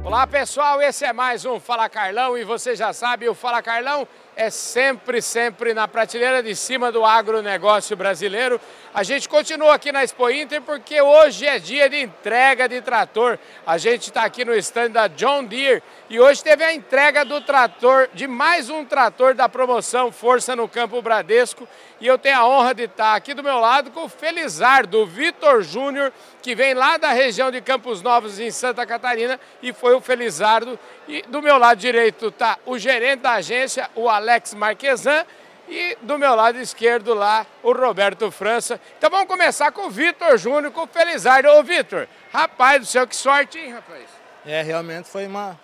[0.08, 4.08] Olá pessoal, esse é mais um Fala Carlão e você já sabe, o Fala Carlão
[4.38, 8.62] é sempre, sempre na prateleira de cima do agronegócio brasileiro.
[8.93, 13.39] A gente continua aqui na Expo Inter porque hoje é dia de entrega de trator.
[13.65, 17.41] A gente está aqui no stand da John Deere e hoje teve a entrega do
[17.41, 21.67] trator, de mais um trator da promoção Força no Campo Bradesco.
[22.00, 25.63] E eu tenho a honra de estar aqui do meu lado com o Felizardo, Vitor
[25.63, 30.02] Júnior, que vem lá da região de Campos Novos, em Santa Catarina, e foi o
[30.02, 30.80] Felizardo.
[31.08, 35.26] E do meu lado direito está o gerente da agência, o Alex Marquesan,
[35.70, 38.80] e do meu lado esquerdo lá, o Roberto França.
[38.98, 41.50] Então vamos começar com o Vitor Júnior, com o Felizardo.
[41.50, 44.06] Ô Vitor, rapaz do céu, que sorte, hein, rapaz?
[44.46, 45.60] É, realmente foi uma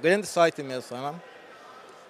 [0.00, 1.22] grande sorte mesmo, uma...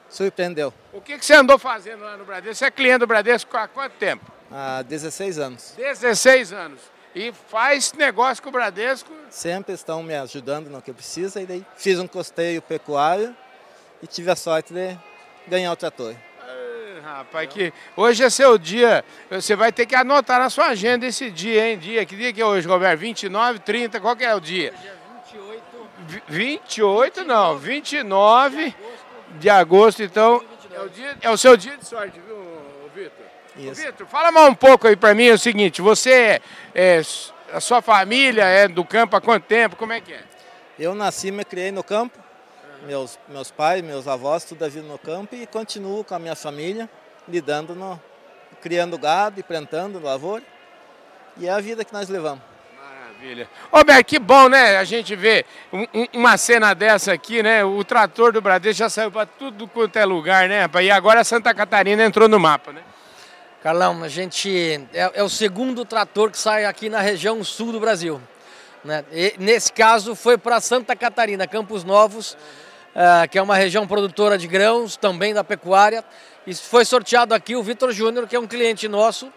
[0.09, 0.73] surpreendeu.
[0.93, 2.57] O que, que você andou fazendo lá no Bradesco?
[2.57, 4.25] Você é cliente do Bradesco há quanto tempo?
[4.51, 5.75] Há 16 anos.
[5.77, 6.81] 16 anos.
[7.15, 9.13] E faz negócio com o Bradesco?
[9.31, 11.39] Sempre estão me ajudando no que eu preciso.
[11.39, 13.35] E daí fiz um costeio pecuário
[14.03, 14.99] e tive a sorte de
[15.47, 16.15] ganhar o trator.
[17.03, 19.05] rapaz, que hoje é seu dia.
[19.31, 21.79] Você vai ter que anotar na sua agenda esse dia, hein?
[21.79, 22.99] Dia, que dia que é hoje, Roberto?
[22.99, 24.73] 29, 30, qual que é o dia?
[24.73, 24.97] Dia
[25.33, 26.23] 28.
[26.29, 28.75] 28 não, 29
[29.39, 32.44] de agosto, então é o, dia, é o seu dia de sorte, viu?
[33.57, 33.81] Isso.
[33.83, 36.41] Vitor, fala mais um pouco aí para mim, é o seguinte, você,
[36.75, 37.01] é,
[37.53, 40.23] a sua família é do campo há quanto tempo, como é que é?
[40.79, 42.19] Eu nasci e me criei no campo.
[42.85, 46.35] Meus, meus pais, meus avós, tudo a vida no campo e continuo com a minha
[46.35, 46.91] família,
[47.27, 47.99] lidando no,
[48.61, 50.43] criando gado e plantando lavoura.
[51.39, 52.43] E é a vida que nós levamos.
[52.77, 53.49] Maravilha.
[53.73, 54.77] Roberto, que bom, né?
[54.77, 57.65] A gente vê um- um- uma cena dessa aqui, né?
[57.65, 60.63] O trator do Bradesco já saiu para tudo quanto é lugar, né?
[60.63, 60.85] rapaz?
[60.85, 62.83] E agora Santa Catarina entrou no mapa, né?
[63.65, 67.81] Carlão, a gente é, é o segundo trator que sai aqui na região sul do
[67.81, 68.21] Brasil.
[68.85, 69.03] Né?
[69.11, 72.37] E, nesse caso foi para Santa Catarina, Campos Novos,
[72.95, 76.05] ah, que é uma região produtora de grãos, também da pecuária.
[76.47, 79.33] E foi sorteado aqui o Vitor Júnior, que é um cliente nosso,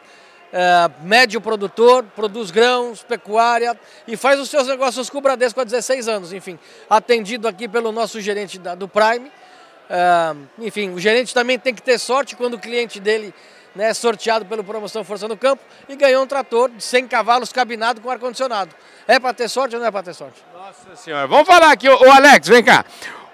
[0.53, 5.63] ah, médio produtor, produz grãos, pecuária e faz os seus negócios com o Bradesco há
[5.63, 6.33] 16 anos.
[6.33, 6.59] Enfim,
[6.89, 9.31] atendido aqui pelo nosso gerente da- do Prime.
[9.89, 13.33] Ah, enfim, o gerente também tem que ter sorte quando o cliente dele
[13.77, 17.53] né, é sorteado pelo Promoção Força no Campo e ganhou um trator de 100 cavalos
[17.53, 18.75] cabinado com ar-condicionado.
[19.07, 20.43] É para ter sorte ou não é para ter sorte?
[20.53, 21.27] Nossa senhora.
[21.27, 22.83] Vamos falar aqui, ô ô, Alex, vem cá.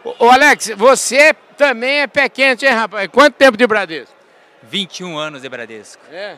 [0.04, 3.08] Ô ô, Alex, você também é pé quente, hein, rapaz?
[3.12, 4.14] Quanto tempo de Bradesco?
[4.64, 6.38] 21 anos de Bradesco, É.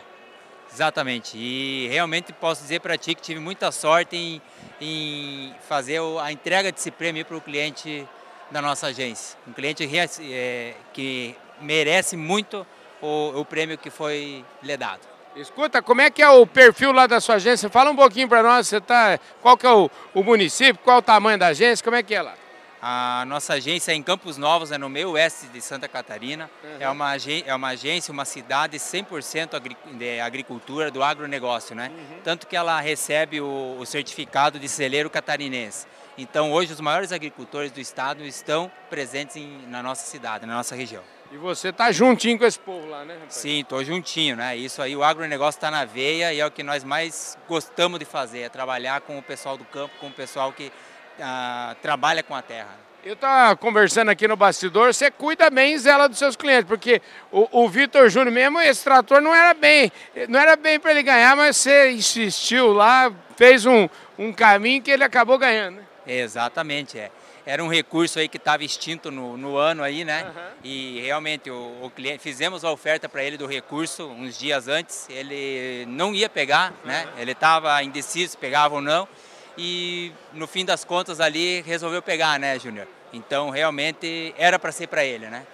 [0.74, 1.38] exatamente.
[1.38, 4.42] E realmente posso dizer para ti que tive muita sorte em,
[4.82, 8.08] em fazer o- a entrega desse prêmio para o cliente
[8.52, 9.38] da nossa agência.
[9.48, 9.88] Um cliente
[10.32, 12.66] é, que merece muito
[13.02, 15.02] o, o prêmio que foi lhe dado.
[15.36, 17.70] Escuta, como é que é o perfil lá da sua agência?
[17.70, 21.02] Fala um pouquinho para nós, você tá, qual que é o, o município, qual o
[21.02, 22.34] tamanho da agência, como é que é lá?
[22.82, 26.50] A nossa agência é em Campos Novos, é no meio oeste de Santa Catarina.
[26.80, 27.14] É, uma,
[27.46, 31.92] é uma agência, uma cidade 100% agri de agricultura, do agronegócio, né?
[32.24, 35.88] Tanto que ela recebe o, o certificado de celeiro catarinense.
[36.16, 40.76] Então, hoje, os maiores agricultores do estado estão presentes em- na nossa cidade, na nossa
[40.76, 41.02] região.
[41.32, 43.34] E você tá juntinho com esse povo lá, né, rapaz?
[43.34, 44.56] Sim, estou juntinho, né?
[44.56, 48.06] Isso aí, o agronegócio está na veia e é o que nós mais gostamos de
[48.06, 50.72] fazer, é trabalhar com o pessoal do campo, com o pessoal que
[51.20, 52.86] ah, trabalha com a terra.
[53.04, 57.64] Eu estava conversando aqui no bastidor, você cuida bem zela dos seus clientes, porque o,
[57.64, 59.92] o Vitor Júnior mesmo, esse trator não era bem,
[60.28, 64.90] não era bem para ele ganhar, mas você insistiu lá, fez um, um caminho que
[64.90, 65.76] ele acabou ganhando.
[65.78, 65.84] né?
[66.08, 67.12] Exatamente, é.
[67.46, 70.34] Era um recurso aí que estava extinto no, no ano aí, né?
[70.64, 75.08] E realmente o, o cliente fizemos a oferta para ele do recurso uns dias antes.
[75.10, 77.08] Ele não ia pegar, né?
[77.18, 79.08] Ele estava indeciso se pegava ou não.
[79.56, 82.88] E no fim das contas ali resolveu pegar, né, Júnior?
[83.14, 85.46] Então realmente era para ser para ele, né?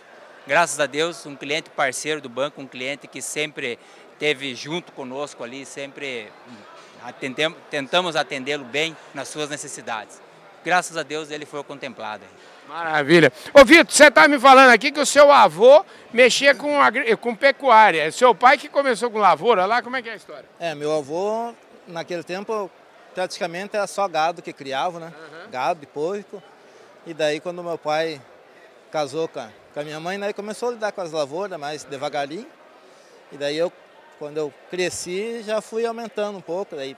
[0.48, 3.78] Graças a Deus, um cliente parceiro do banco, um cliente que sempre
[4.18, 6.32] teve junto conosco ali, sempre
[7.04, 10.22] atendemos, tentamos atendê-lo bem nas suas necessidades.
[10.64, 12.24] Graças a Deus ele foi contemplado.
[12.68, 13.34] Maravilha.
[13.54, 16.78] Ô Vitor, você está me falando aqui que o seu avô mexia com,
[17.20, 18.04] com pecuária.
[18.04, 20.46] É seu pai que começou com lavoura lá, como é que é a história?
[20.58, 21.54] É, meu avô,
[21.86, 22.72] naquele tempo,
[23.14, 25.14] praticamente era só gado que criava, né?
[25.20, 25.52] Uhum.
[25.52, 26.42] Gado e porco.
[27.06, 28.22] E daí quando meu pai
[28.90, 31.84] casou com a, com a minha mãe, daí começou a lidar com as lavouras mais
[31.84, 32.48] devagarinho.
[33.32, 33.72] E daí eu,
[34.18, 36.76] quando eu cresci, já fui aumentando um pouco.
[36.76, 36.96] Daí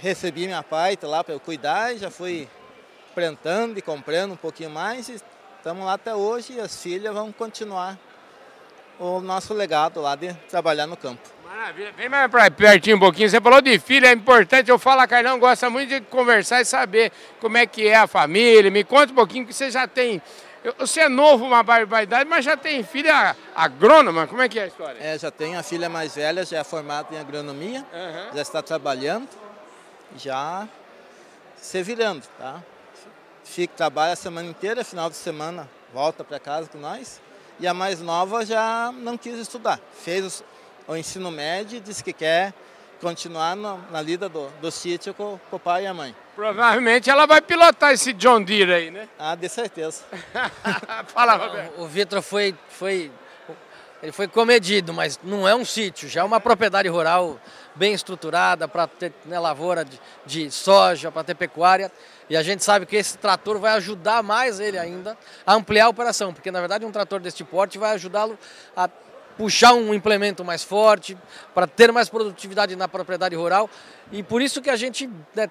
[0.00, 2.48] recebi minha pai lá para eu cuidar e já fui
[3.14, 5.08] plantando e comprando um pouquinho mais.
[5.08, 5.20] E
[5.56, 7.98] estamos lá até hoje e as filhas vão continuar
[8.98, 11.20] o nosso legado lá de trabalhar no campo.
[11.44, 11.92] Maravilha.
[11.96, 13.28] Vem mais para pertinho um pouquinho.
[13.28, 14.70] Você falou de filha, é importante.
[14.70, 18.06] Eu falo, a Carlão gosta muito de conversar e saber como é que é a
[18.06, 18.70] família.
[18.70, 20.22] Me conta um pouquinho que você já tem.
[20.78, 24.26] Você é novo, uma barbaridade, mas já tem filha agrônoma?
[24.26, 24.98] Como é que é a história?
[25.00, 28.36] É, já tenho a filha mais velha, já é formada em agronomia, uhum.
[28.36, 29.26] já está trabalhando,
[30.16, 30.68] já
[31.56, 32.62] se virando, tá?
[33.44, 37.20] Fica, trabalha a semana inteira, final de semana volta para casa com nós.
[37.58, 39.78] E a mais nova já não quis estudar.
[40.02, 40.42] Fez
[40.88, 42.54] o ensino médio e disse que quer
[43.00, 46.14] continuar no, na lida do, do sítio com, com, o pai e a mãe.
[46.34, 49.08] Provavelmente ela vai pilotar esse John Deere aí, né?
[49.18, 50.04] Ah, de certeza.
[51.08, 51.78] Fala, Roberto.
[51.78, 53.10] O, o Vitor foi, foi,
[54.02, 57.38] ele foi comedido, mas não é um sítio, já é uma propriedade rural
[57.74, 61.90] bem estruturada para ter né, lavoura de, de soja, para ter pecuária.
[62.28, 65.88] E a gente sabe que esse trator vai ajudar mais ele ainda a ampliar a
[65.88, 68.38] operação, porque na verdade um trator deste porte vai ajudá-lo
[68.76, 68.88] a
[69.40, 71.16] puxar um implemento mais forte,
[71.54, 73.70] para ter mais produtividade na propriedade rural.
[74.12, 75.48] E por isso que a gente né,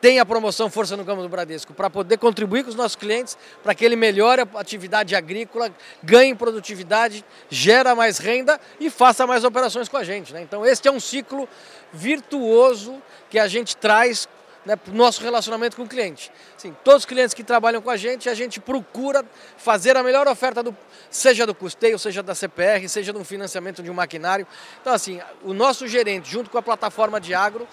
[0.00, 3.36] tem a promoção Força no Campo do Bradesco, para poder contribuir com os nossos clientes,
[3.64, 9.42] para que ele melhore a atividade agrícola, ganhe produtividade, gera mais renda e faça mais
[9.42, 10.32] operações com a gente.
[10.32, 10.42] Né?
[10.42, 11.48] Então, este é um ciclo
[11.92, 14.28] virtuoso que a gente traz
[14.64, 16.30] né, o nosso relacionamento com o cliente.
[16.56, 19.24] Assim, todos os clientes que trabalham com a gente, a gente procura
[19.56, 20.76] fazer a melhor oferta, do,
[21.10, 24.46] seja do custeio, seja da CPR, seja do financiamento de um maquinário.
[24.80, 27.66] Então, assim, o nosso gerente, junto com a plataforma de agro,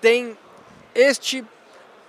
[0.00, 0.36] tem
[0.94, 1.44] este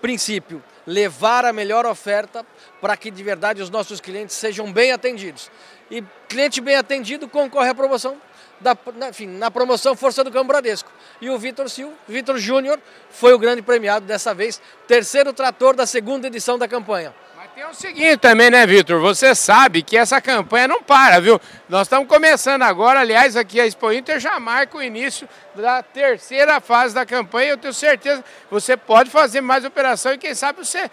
[0.02, 2.46] princípio, levar a melhor oferta
[2.80, 5.50] para que de verdade os nossos clientes sejam bem atendidos.
[5.90, 8.22] E cliente bem atendido concorre à promoção
[8.60, 8.78] da,
[9.10, 10.92] enfim, na promoção Força do Campo Bradesco.
[11.22, 15.86] E o Vitor Silva, Vitor Júnior, foi o grande premiado dessa vez, terceiro trator da
[15.86, 17.14] segunda edição da campanha.
[17.38, 19.00] Mas tem o seguinte também, né, Vitor?
[19.00, 21.40] Você sabe que essa campanha não para, viu?
[21.70, 26.60] Nós estamos começando agora, aliás, aqui a Expo Inter já marca o início da terceira
[26.60, 27.52] fase da campanha.
[27.52, 30.92] Eu tenho certeza que você pode fazer mais operação e quem sabe você,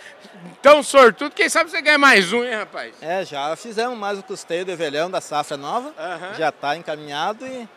[0.61, 2.95] tão sortudo, quem sabe você ganha mais um, hein, rapaz?
[3.03, 6.35] É, já fizemos mais o custeio do velhão da safra nova, uhum.
[6.39, 7.69] já está encaminhado e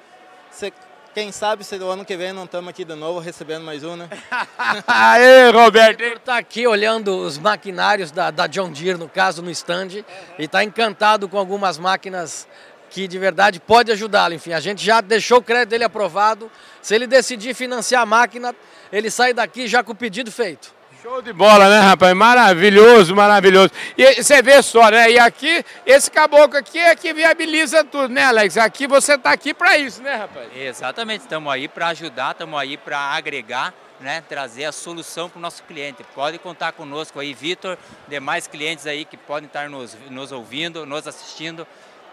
[0.51, 0.71] você
[1.15, 3.95] quem sabe se o ano que vem não estamos aqui de novo recebendo mais um,
[3.95, 4.09] né?
[4.85, 6.03] Aê, Roberto!
[6.03, 10.03] Está aqui olhando os maquinários da, da John Deere, no caso, no stand, uhum.
[10.37, 12.45] e está encantado com algumas máquinas
[12.89, 14.33] que de verdade pode ajudá-lo.
[14.33, 16.51] Enfim, a gente já deixou o crédito dele aprovado.
[16.81, 18.53] Se ele decidir financiar a máquina,
[18.91, 20.75] ele sai daqui já com o pedido feito.
[21.05, 22.15] Show de bola, né, rapaz?
[22.15, 23.69] Maravilhoso, maravilhoso.
[23.95, 25.11] E você vê só, né?
[25.11, 28.57] E aqui, esse caboclo aqui é que viabiliza tudo, né, Alex?
[28.57, 30.49] Aqui você está aqui para isso, né, rapaz?
[30.55, 34.23] Exatamente, estamos aí para ajudar, estamos aí para agregar, né?
[34.27, 36.03] Trazer a solução para o nosso cliente.
[36.15, 41.05] Pode contar conosco aí, Vitor, demais clientes aí que podem estar nos, nos ouvindo, nos
[41.05, 41.67] assistindo.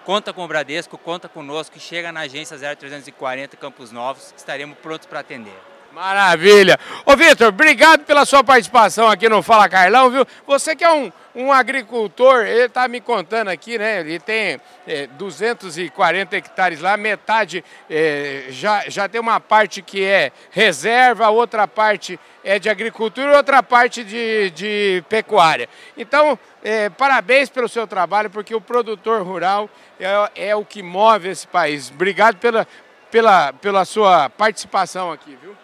[0.04, 5.20] Conta com o Bradesco, conta conosco, chega na agência 0340 Campos Novos, estaremos prontos para
[5.20, 5.71] atender.
[5.92, 6.78] Maravilha.
[7.04, 10.26] Ô Vitor, obrigado pela sua participação aqui no Fala Carlão, viu?
[10.46, 14.00] Você que é um, um agricultor, ele está me contando aqui, né?
[14.00, 20.32] Ele tem é, 240 hectares lá, metade é, já, já tem uma parte que é
[20.50, 25.68] reserva, outra parte é de agricultura outra parte de, de pecuária.
[25.94, 29.68] Então, é, parabéns pelo seu trabalho, porque o produtor rural
[30.00, 31.90] é, é o que move esse país.
[31.90, 32.66] Obrigado pela,
[33.10, 35.54] pela, pela sua participação aqui, viu?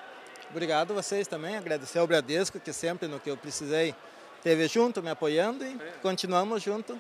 [0.51, 3.95] Obrigado a vocês também, agradecer ao Bradesco, que sempre no que eu precisei
[4.37, 6.99] esteve junto, me apoiando e continuamos junto.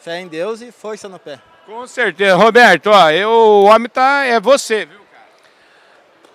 [0.00, 1.40] Fé em Deus e força no pé.
[1.64, 2.36] Com certeza.
[2.36, 5.03] Roberto, ó, eu, o homem tá, é você, viu?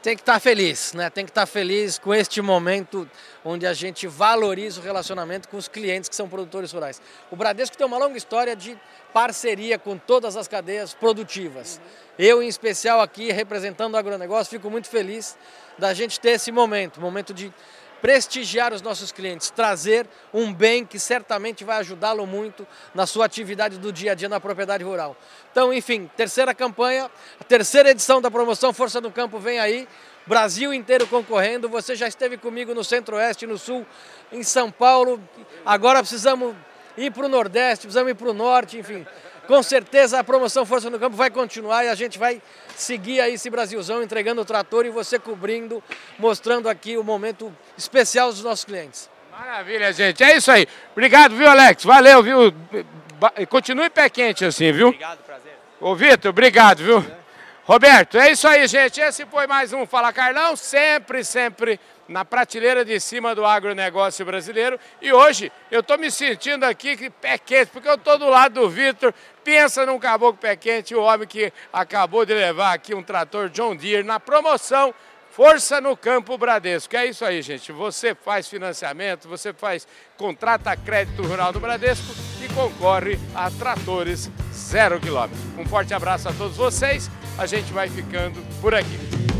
[0.01, 1.09] Tem que estar tá feliz, né?
[1.09, 3.09] Tem que estar tá feliz com este momento
[3.43, 7.01] onde a gente valoriza o relacionamento com os clientes que são produtores rurais.
[7.29, 8.79] O Bradesco tem uma longa história de
[9.11, 11.81] parceria com todas as cadeias produtivas.
[11.83, 12.09] Uhum.
[12.17, 15.37] Eu, em especial aqui, representando o agronegócio, fico muito feliz
[15.77, 17.53] da gente ter esse momento, momento de
[18.01, 23.77] prestigiar os nossos clientes, trazer um bem que certamente vai ajudá-lo muito na sua atividade
[23.77, 25.15] do dia a dia na propriedade rural.
[25.51, 29.87] Então, enfim, terceira campanha, a terceira edição da promoção Força do Campo vem aí
[30.25, 31.67] Brasil inteiro concorrendo.
[31.69, 33.85] Você já esteve comigo no Centro-Oeste, no Sul,
[34.31, 35.19] em São Paulo.
[35.65, 36.55] Agora precisamos
[36.95, 39.05] ir para o Nordeste, precisamos ir para o Norte, enfim.
[39.49, 42.39] Com certeza a promoção Força no Campo vai continuar e a gente vai
[42.75, 45.83] seguir aí esse Brasilzão entregando o trator e você cobrindo,
[46.19, 49.09] mostrando aqui o momento especial dos nossos clientes.
[49.31, 50.23] Maravilha, gente.
[50.23, 50.67] É isso aí.
[50.91, 51.83] Obrigado, viu, Alex?
[51.83, 52.53] Valeu, viu?
[53.49, 54.89] Continue pé quente assim, viu?
[54.89, 55.57] Obrigado, prazer.
[55.81, 57.03] Ô, Vitor, obrigado, viu?
[57.63, 59.01] Roberto, é isso aí, gente.
[59.01, 61.79] Esse foi mais um Fala Carlão, sempre, sempre
[62.09, 64.77] na prateleira de cima do agronegócio brasileiro.
[65.01, 68.69] E hoje eu estou me sentindo aqui pé quente, porque eu estou do lado do
[68.69, 69.13] Vitor.
[69.43, 73.75] Pensa num caboclo pé quente, o homem que acabou de levar aqui um trator John
[73.75, 74.93] Deere na promoção
[75.31, 76.95] Força no Campo Bradesco.
[76.97, 77.71] É isso aí, gente.
[77.71, 79.87] Você faz financiamento, você faz
[80.17, 85.39] contrata crédito rural do Bradesco e concorre a tratores zero quilômetro.
[85.57, 87.09] Um forte abraço a todos vocês.
[87.37, 89.38] A gente vai ficando por aqui.